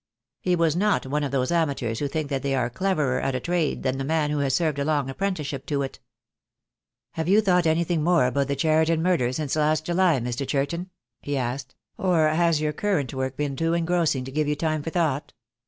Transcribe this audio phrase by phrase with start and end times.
[0.39, 3.39] He was not one of those amateurs who think that they are cleverer at a
[3.39, 5.99] trade than the man who has served a long apprenticeship to it.
[7.11, 10.47] "Have you thought anything more about the Cheriton murder since last July, Mr.
[10.47, 10.89] Churton?"
[11.21, 14.89] he asked; "or has your current work been too engrossing to give you time for
[14.89, 15.33] thought?"